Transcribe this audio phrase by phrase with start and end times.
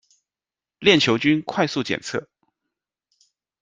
[0.79, 2.27] 链球菌快速检测。